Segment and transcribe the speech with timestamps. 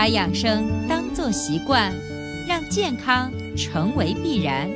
[0.00, 1.92] 把养生当作习惯，
[2.48, 4.66] 让健康成为必然。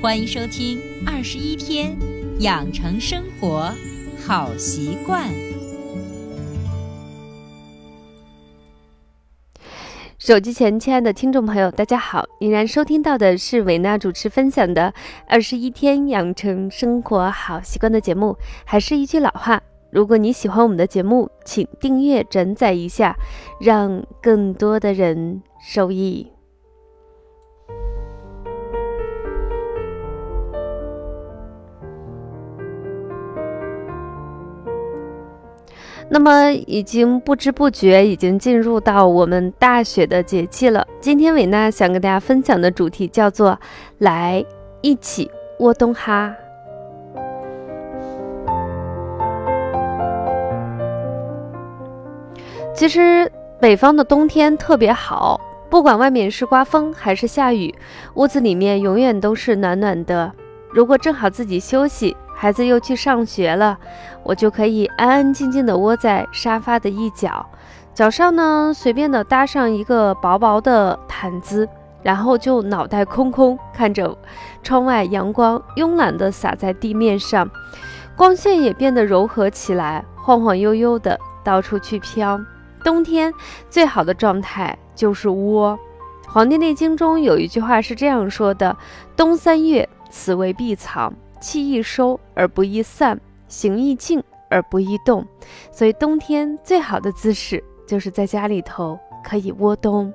[0.00, 1.94] 欢迎收听《二十一天
[2.38, 3.70] 养成生活
[4.26, 5.28] 好习惯》。
[10.18, 12.24] 手机前，亲爱的听众朋友，大家好！
[12.40, 14.90] 依然收听到的是维娜主持分享的
[15.28, 18.34] 《二十一天养成生活好习惯》的节目。
[18.64, 19.60] 还是一句老话，
[19.96, 23.16] 如果你喜欢我们的节目，请订阅、转载一下，
[23.58, 26.30] 让更多的人受益。
[36.10, 40.86] 那么，已经不知不觉已经进入到我们大雪的节气了。
[41.00, 43.58] 今天伟娜想跟大家分享的主题叫做
[43.96, 44.44] “来
[44.82, 46.36] 一起窝冬哈”。
[52.76, 57.74] 其实北方的冬天特别好，不管外面是刮风还是下雨，
[58.14, 60.30] 屋子里面永远都是暖暖的。
[60.70, 62.16] 如果正好自己休息。
[62.38, 63.78] 孩子又去上学了，
[64.22, 67.46] 我就可以安安静静地窝在沙发的一角，
[67.94, 71.66] 脚上呢随便的搭上一个薄薄的毯子，
[72.02, 74.14] 然后就脑袋空空看着
[74.62, 77.48] 窗外，阳光慵懒地洒在地面上，
[78.14, 82.38] 光线也变得柔和起来，晃晃悠悠的到处去飘。
[82.86, 83.34] 冬天
[83.68, 85.76] 最好的状态就是窝。
[86.30, 88.76] 《黄帝内经》中有一句话是这样说的
[89.16, 95.26] ：“冬三月，此为闭藏。”气易收而不易散，形易静而不易动，
[95.72, 100.14] 所以冬天最好的姿势就是在家里头可以窝冬。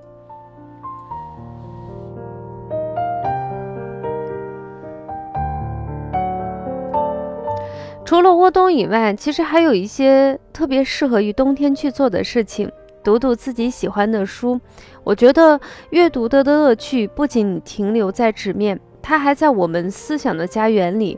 [8.12, 12.70] 除了窝冬以外，其实还有一些特别适合于冬天去做的事情，
[13.02, 14.60] 读读自己喜欢的书。
[15.06, 15.58] 我觉得
[15.92, 18.78] 阅读的乐趣不仅停留在纸面。
[19.02, 21.18] 它还在我们思想的家园里，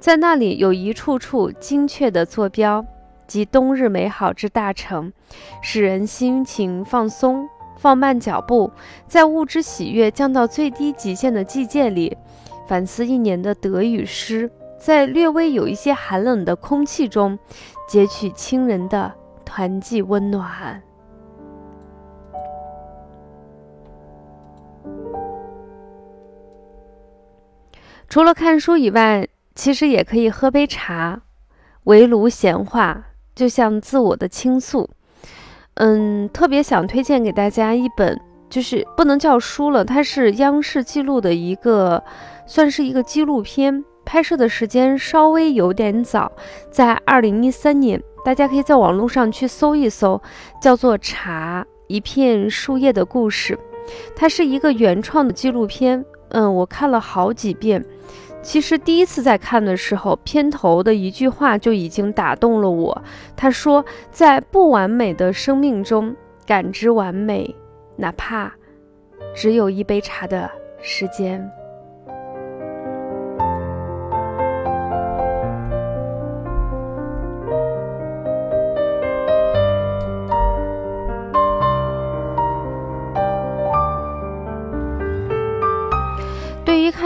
[0.00, 2.84] 在那里有一处处精确的坐标，
[3.28, 5.12] 即冬日美好之大成，
[5.62, 8.72] 使人心情放松，放慢脚步，
[9.06, 12.16] 在物质喜悦降到最低极限的季节里，
[12.66, 14.50] 反思一年的得与失，
[14.84, 17.38] 在略微有一些寒冷的空气中，
[17.88, 19.10] 截取亲人的
[19.42, 20.82] 团聚温暖。
[28.10, 31.22] 除了看书以外，其实也可以喝杯茶，
[31.84, 34.90] 围炉闲话，就像自我的倾诉。
[35.76, 38.20] 嗯，特别想推荐给大家一本，
[38.50, 42.04] 就是不能叫书了，它是央视记录的一个，
[42.46, 46.30] 算是一个纪录片，拍摄的时间稍微有点早，
[46.70, 50.20] 在二零一三年，大家可以在网络上去搜一搜，
[50.60, 53.54] 叫做《茶一片树叶的故事》，
[54.14, 56.04] 它是一个原创的纪录片。
[56.30, 57.84] 嗯，我看了好几遍。
[58.42, 63.02] 其实第一次在看的时候，片头的一句话就已经打动了我。
[63.34, 63.82] 他说
[64.12, 67.54] ：“在不完美的生命中感知完美，
[67.96, 68.52] 哪怕
[69.34, 70.50] 只有一杯茶的
[70.82, 71.50] 时间。”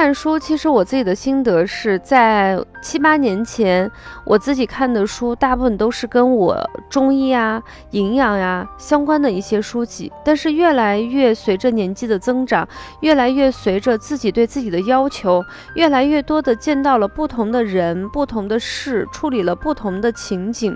[0.08, 3.90] 看书，其实我自己的心得是在七八年前，
[4.24, 6.58] 我自己看的书大部分都是跟我
[6.88, 10.10] 中医啊、营养呀相关的一些书籍。
[10.24, 12.66] 但是越来越随着年纪的增长，
[13.02, 20.74] 越来越随着自己对自己的要求，越来越多的见到了不同的人、不同的事，处理了不同的情景。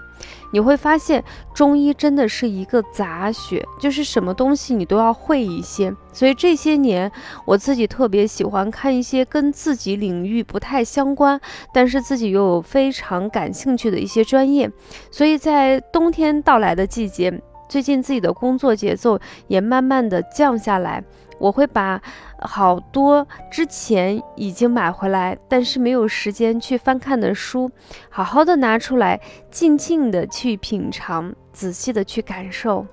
[0.52, 1.24] 你会发现，
[1.54, 5.92] 中医真的是一个杂学，就是什么东西你都要会一些。
[6.12, 7.10] 所以这些年，
[7.46, 11.40] 我自己特别喜欢看一些跟自己领域不太相关，
[11.72, 14.70] 但是自己又有非常感兴趣的一些专业。
[15.10, 21.02] 所以在冬天到来的季节，最近自己的工作节奏也慢慢的降下来。
[21.38, 21.98] 我会把
[22.38, 27.70] 好多之前已经买回来，但是没有时间去翻看的书，
[28.10, 29.18] 好好的拿出来，
[29.50, 32.86] 静静的去品尝，仔细的去感受。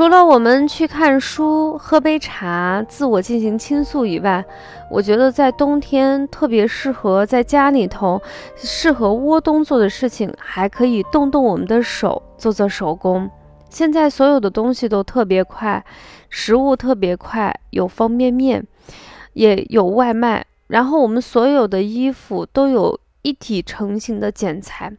[0.00, 4.42] 除了我们去看书、喝杯茶、自我进行倾诉以外，
[4.90, 8.18] 我觉得在冬天特别适合在家里头，
[8.56, 13.28] 适合窝冬做的事情，还可以动动我们的手，做做手工。
[13.68, 15.84] 现在所有的东西都特别快，
[16.30, 18.66] 食物特别快，有方便面，
[19.34, 24.90] 也有外卖，然后我们所有的衣服都有一体成型的剪裁。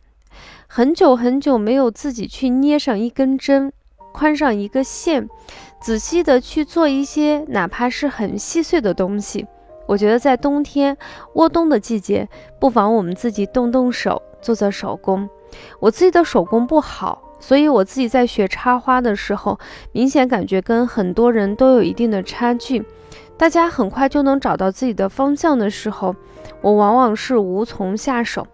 [0.67, 3.73] 很久很久没有自己去捏上一根针，
[4.13, 5.29] 宽上一个线，
[5.79, 9.47] 仔细的去做一些哪怕是很细碎的东西。
[9.87, 10.97] 我觉得在冬天
[11.33, 12.29] 窝冬的季节，
[12.59, 15.29] 不妨我们自己动动手，做做手工。
[15.79, 19.59] 我自己的手工不好，所以我自己在学插花的时候，
[19.91, 22.85] 明显感觉跟很多人都有一定的差距。
[23.37, 26.15] 大家很快就能找到自己的方向的时候，
[26.61, 28.47] 我往往是无从下手。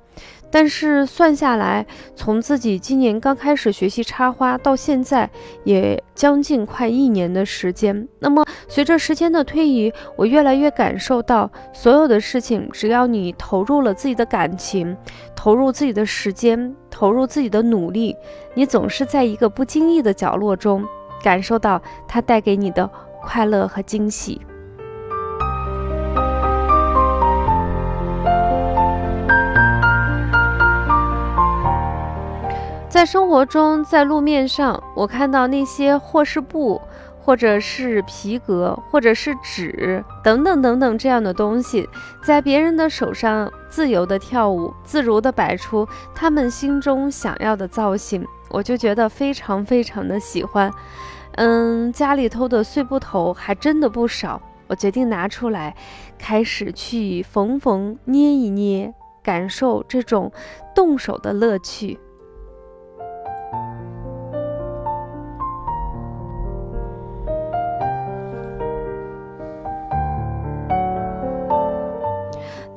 [0.49, 1.85] 但是算下来，
[2.15, 5.29] 从自己今年刚开始学习插花到现在，
[5.63, 8.07] 也将近快一年的时间。
[8.19, 14.95] 那么随着时间的推移，我越来越感受到，所有的事情，只要你投入了自己的感情，
[15.35, 18.15] 投入自己的时间，投入自己的努力，
[18.53, 20.85] 你总是在一个不经意的角落中，
[21.21, 22.89] 感受到它带给你的
[23.21, 24.41] 快乐和惊喜。
[32.97, 36.81] 在生活中，在路面上，我看到那些或是布，
[37.21, 41.87] 或者是皮革，或者是纸，等等等等这样的东西，
[42.23, 50.73] 在别人的手上自由的跳舞，自如的摆出他们心中想要的造型，我就觉得非常非常的喜欢。
[51.33, 55.75] 嗯，家里头的碎布头还真的不少，我决定拿出来，
[56.17, 58.91] 开始去缝缝、捏一捏，
[59.21, 60.31] 感受这种
[60.73, 61.99] 动手的乐趣。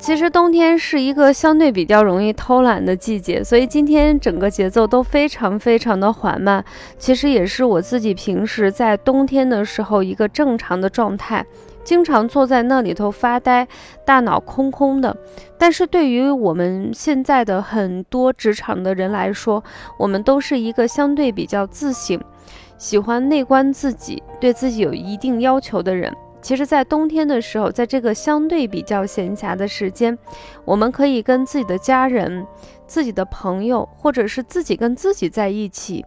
[0.01, 6.65] 其实冬天是一个相对比较容易偷懒的季节，所以今天整个节奏都非常非常的缓慢。
[6.99, 11.45] 其实也是我自己平时在冬天的时候一个正常的状态，
[11.85, 13.69] 经常坐在那里头发呆，
[14.07, 15.15] 大脑空空的。
[15.59, 19.63] 但是对于我们现在的很多职场的人来说，
[19.99, 22.19] 我们都是一个相对比较自省、
[22.79, 26.11] 喜欢内观自己、对自己有一定要求的人。
[26.43, 30.19] 其实，在冬天的时候，在这个相对比较闲暇的时间，
[30.65, 32.47] 我们可以跟自己的家人、
[32.87, 36.05] 自己的朋友，或者是自己跟自己在一起，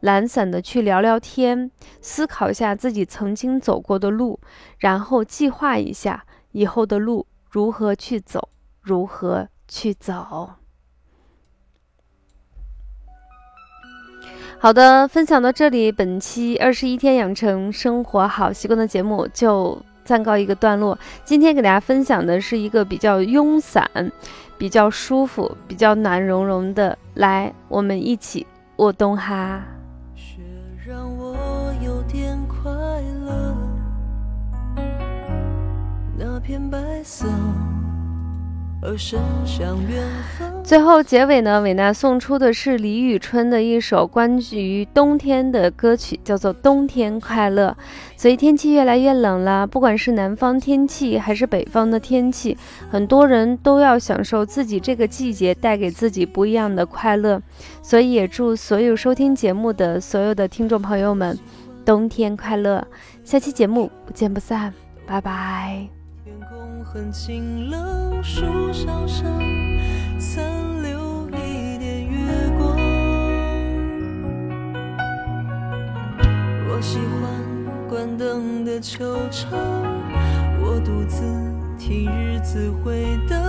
[0.00, 4.38] 懒散的去聊聊天，思考一下自己曾经走过的路，
[4.78, 8.50] 然后计划一下以后的路如何去走，
[8.82, 10.59] 如何去走。
[14.62, 20.98] 好的，分享到这里，本期二十一天养成生活好习惯的节目就暂告一个段落。
[21.24, 23.90] 今天给大家分享的是一个比较慵散、
[24.58, 28.46] 比较舒服、比较暖融融的，来，我们一起
[28.76, 29.62] 卧冬哈。
[30.86, 31.34] 让我
[31.82, 32.70] 有点快
[33.24, 33.56] 乐，
[36.18, 37.26] 那片白色。
[38.82, 40.06] 而伸向远
[40.38, 47.76] 方最后结尾呢，韦娜送出的是李宇春的一首关于冬天的歌曲，叫做《冬天快乐》。
[48.16, 52.56] 所以天气越来越冷了，不管是南方天气还是北方的天气，
[52.88, 57.42] 很多人都要享受自己这个季节带给自己不一样的快乐。
[57.82, 61.36] 所以也祝所有收听节目的所有的听众朋友们
[61.84, 62.86] 冬天快乐！
[63.24, 64.72] 下期节目不见不散，
[65.04, 65.88] 拜拜。
[66.22, 69.26] 天空很清冷，树梢上
[76.80, 77.30] 喜欢
[77.88, 79.50] 关灯的球场，
[80.62, 81.22] 我独自
[81.78, 83.39] 听日子回荡，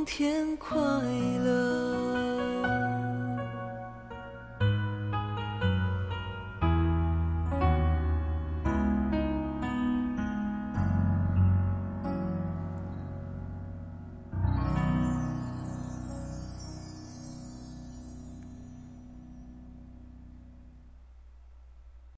[0.00, 0.78] 冬天快
[1.44, 1.79] 乐。